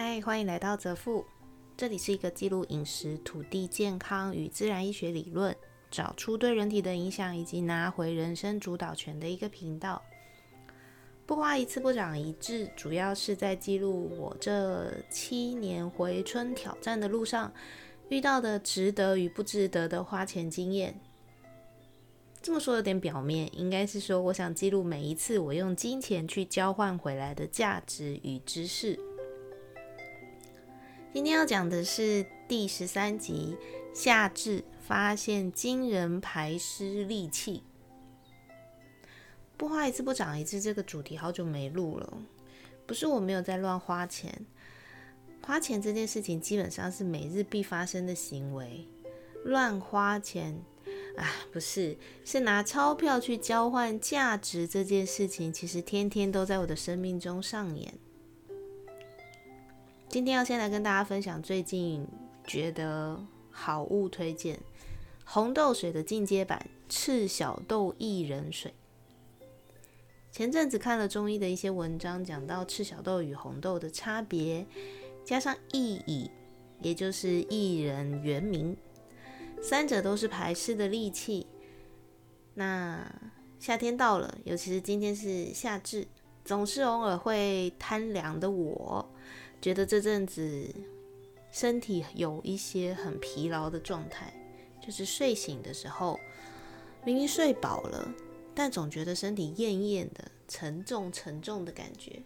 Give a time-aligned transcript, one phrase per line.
[0.00, 1.24] 嗨，欢迎来到泽富，
[1.76, 5.52] 这里是一个记录饮食、土地健康与自然医学理论，
[5.90, 10.00] 找出对人体的影响，以及拿回人生主导权的一个频道。
[11.26, 17.52] 不花一次不长一智，主要是在记录我这七年回春挑战的路上
[18.08, 20.96] 遇到的值得与不值得的花钱经验。
[22.40, 28.96] 这么说有点表面，应该是说我想记录每一次我用金钱去交换回来的价值与知识。
[31.10, 33.56] 今天要讲的是第十三集：
[33.94, 37.62] 夏至发现惊人排湿利器。
[39.56, 42.12] 不花一次不长一次，这个主题好久没录了。
[42.86, 44.44] 不是我没有在乱花钱，
[45.42, 48.86] 花钱这件事情基本上是每日必发生的行为。
[49.44, 50.62] 乱花钱，
[51.16, 57.94] 啊，不是，是拿钞票去交换价值这件事情，其实天天都在我的生命中上演。
[60.08, 62.08] 今天要先来跟大家分享最近
[62.46, 64.58] 觉得好物推荐——
[65.22, 68.72] 红豆水的进阶版赤小豆薏仁水。
[70.32, 74.66] 前阵子看了中医的一些文章，讲到赤小豆与红豆的差别，
[75.26, 76.30] 加上薏苡，
[76.80, 78.74] 也就是薏仁原名，
[79.60, 81.46] 三者都是排湿的利器。
[82.54, 83.06] 那
[83.60, 86.08] 夏天到了，尤其是今天是夏至，
[86.46, 89.06] 总是偶尔会贪凉的我。
[89.60, 90.74] 觉得这阵子
[91.50, 94.32] 身体有一些很疲劳的状态，
[94.80, 96.18] 就是睡醒的时候
[97.04, 98.14] 明明睡饱了，
[98.54, 102.22] 但总觉得身体厌厌的、沉重沉重的感觉。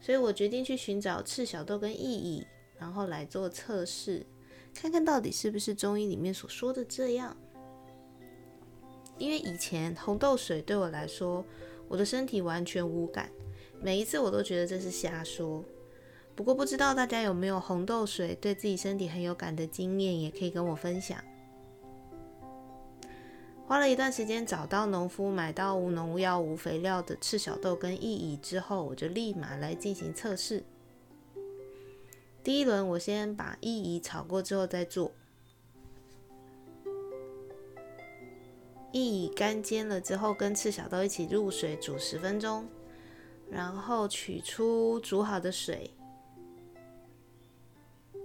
[0.00, 2.44] 所以我决定去寻找赤小豆跟薏苡，
[2.78, 4.24] 然后来做测试，
[4.72, 7.36] 看看到底是不是中医里面所说的这样。
[9.18, 11.44] 因为以前红豆水对我来说，
[11.88, 13.30] 我的身体完全无感，
[13.80, 15.64] 每一次我都觉得这是瞎说。
[16.36, 21.18] 不过不知道大家有没有红豆水对自己身体很有感的经验，也可以跟我分享。
[23.66, 30.62] 花了一段时间找到农夫买到无农药、无肥料的赤小豆跟薏苡之后，我就立马来进行测试。
[32.44, 35.10] 第一轮我先把薏苡炒过之后再做，
[38.92, 42.68] 薏苡干煎了之后，跟赤小豆一起入水煮十分钟，
[43.50, 45.90] 然后取出煮好的水。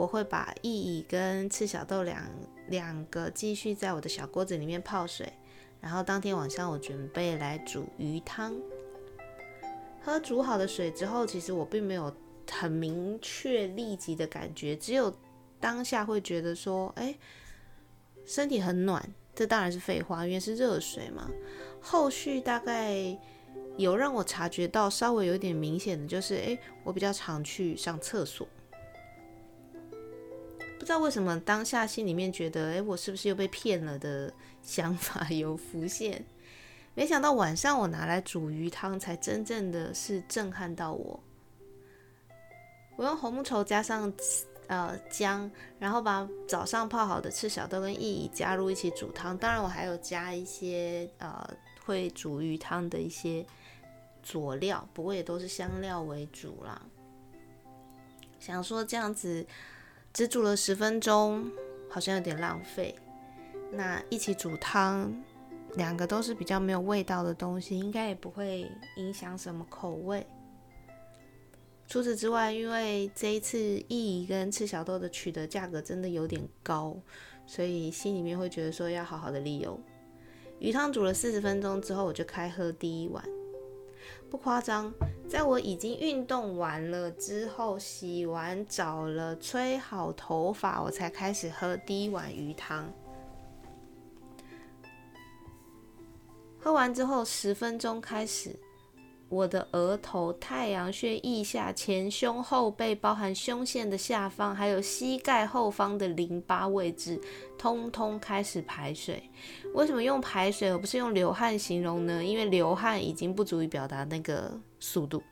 [0.00, 2.26] 我会把薏苡跟赤小豆两
[2.68, 5.30] 两个继续在我的小锅子里面泡水，
[5.78, 8.56] 然后当天晚上我准备来煮鱼汤。
[10.02, 12.10] 喝煮好的水之后，其实我并没有
[12.50, 15.14] 很明确立即的感觉，只有
[15.60, 17.14] 当下会觉得说，哎，
[18.24, 19.06] 身体很暖。
[19.34, 21.28] 这当然是废话，因为是热水嘛。
[21.78, 22.96] 后续大概
[23.76, 28.48] 有让我察觉到稍微有点明显的就是，哎，我比较常去上厕所。
[30.80, 34.32] 不知道为什么当下心里面觉得，哎，我是不是又被骗了的
[34.62, 36.24] 想法有浮现。
[36.96, 41.22] 没想到晚上我拿来煮鱼汤，才真正的是震撼到我。
[42.96, 44.10] 我用红木稠加上
[44.68, 49.36] 呃姜，然后把早上泡好的赤小豆跟薏苡加入一起煮汤。
[49.36, 51.46] 当然我还有加一些呃
[51.84, 53.44] 会煮鱼汤的一些
[54.22, 56.80] 佐料，不过也都是香料为主啦。
[58.38, 59.46] 想说这样子。
[60.12, 61.50] 只煮了十分钟，
[61.88, 62.94] 好像有点浪费。
[63.70, 65.14] 那一起煮汤，
[65.74, 70.26] 两个都是比较没有味道的东西，应该也不会影响什么口味。
[71.86, 76.96] 除此之外，因为这一次意怡跟赤小豆的取得价格真的有点高，
[77.46, 79.80] 所以心里面会觉得说要好好的利用。
[80.58, 83.24] 鱼汤煮了四十分钟之后，我就开喝第一碗。
[84.28, 84.92] 不夸张，
[85.30, 92.92] 在我已经运动完了之后，洗完澡了，吹好头发，我才开始喝第一碗鱼汤。
[96.58, 98.58] 喝完之后，十分钟开始。
[99.30, 107.18] 我的额头、太阳穴腋下、前胸后背，包含胸线的下方，还有膝盖后方的淋巴位置，
[107.56, 109.22] 通通开始排水。
[109.72, 112.24] 为什么用排水而不是用流汗形容呢？
[112.24, 115.22] 因为流汗已经不足以表达那个速度。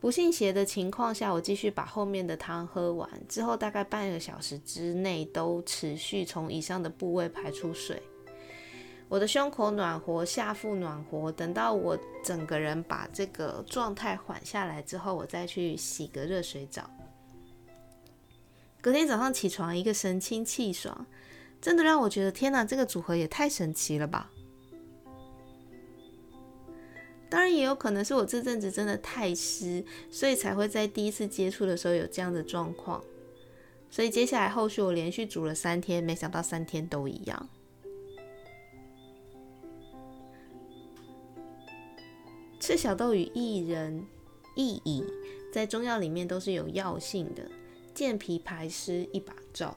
[0.00, 8.02] 不信邪的情况下，我继续把后面的汤喝完之后，大概半个小时之内都持续从以上的部位排出水。
[9.10, 11.32] 我的胸口暖和，下腹暖和。
[11.32, 16.88] 等到我整个人把这个状态缓下来之后，我再去洗个热水澡。
[18.80, 21.04] 隔天早上起床，一个神清气爽，
[21.60, 24.30] 真的让我觉得天哪，这个组合也太神奇了吧！
[27.28, 33.02] 当然也有可能是我这阵子真的太湿，所以才会在第一次接触的时候有这样的状况。
[33.90, 37.48] 所以接下来后续我连续煮了三天，没想到三天都一样。
[42.70, 44.06] 赤小豆与薏仁、
[44.54, 45.04] 薏苡
[45.52, 47.42] 在中药里面都是有药性的，
[47.92, 49.76] 健脾排湿，一把照。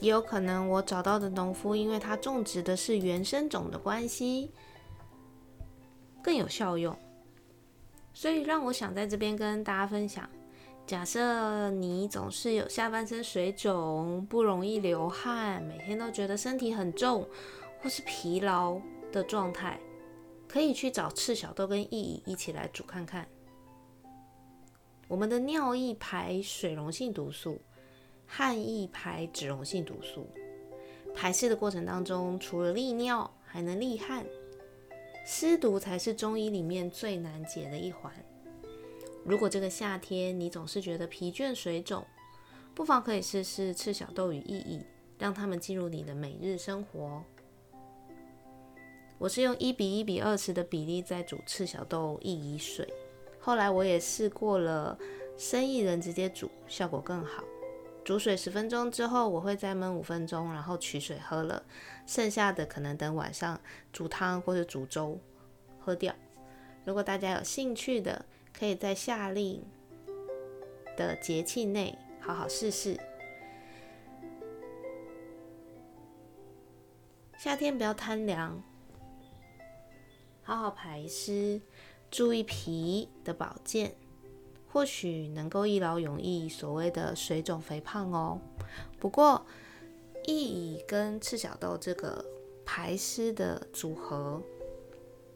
[0.00, 4.50] 也有可能我找到的农夫，因为他种植的是原生种的关系，
[6.22, 6.94] 更有效用。
[8.12, 10.28] 所以让我想在这边跟大家分享。
[10.86, 17.26] 假设你总是有下半身水肿，不容易流汗，每天都觉得身体很重，
[17.82, 18.78] 或是疲劳
[19.10, 19.80] 的状态，
[20.50, 23.24] 可以去找赤小豆跟薏苡一起来煮看看。
[25.06, 27.60] 我们的尿液排水溶性毒素，
[28.26, 30.28] 汗液排脂溶性毒素。
[31.14, 34.26] 排湿的过程当中，除了利尿，还能利汗。
[35.24, 38.12] 湿毒才是中医里面最难解的一环。
[39.24, 42.04] 如果这个夏天你总是觉得疲倦、水肿，
[42.74, 44.82] 不妨可以试试赤小豆与薏苡，
[45.16, 47.22] 让它们进入你的每日生活。
[49.20, 52.90] 我是用一比一比二十的比例在煮赤小豆、薏苡水，
[53.38, 54.98] 后来我也试过了
[55.36, 57.44] 生薏仁直接煮，效果更好。
[58.02, 61.62] 煮水十分钟之后，我会再焖五分钟，然后取水喝了，
[62.06, 63.60] 剩下的可能等晚上
[63.92, 65.20] 煮汤或者煮粥
[65.78, 66.14] 喝掉。
[66.86, 68.24] 如果大家有兴趣的，
[68.58, 69.62] 可以在夏令
[70.96, 72.98] 的节气内好好试试。
[77.36, 78.62] 夏天不要贪凉，
[80.50, 81.60] 好好排湿，
[82.10, 83.94] 注意脾的保健，
[84.66, 88.40] 或许能够一劳永逸所谓的水肿肥胖哦。
[88.98, 89.46] 不过，
[90.24, 92.24] 薏苡跟赤小豆这个
[92.66, 94.42] 排湿的组合，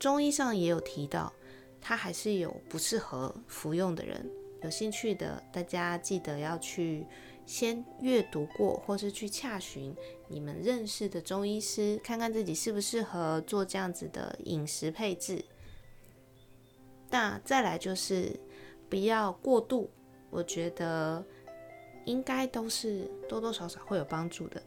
[0.01, 1.33] 中医上也有提到。
[1.81, 4.29] 它还是有不适合服用的人，
[4.63, 7.07] 有兴趣的大家记得要去
[7.47, 9.95] 先阅读过，或是去洽询
[10.29, 15.45] 你们认识的中医师，看看自己适不适合做这样子的饮食配置。
[17.11, 18.39] 那再来就是
[18.89, 19.91] 不要过度，
[20.31, 21.25] 我觉得
[22.07, 24.63] 应该都是多多少少会有帮助的。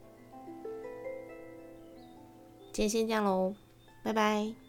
[2.72, 3.56] 今天先这样喽，
[4.04, 4.67] 拜拜。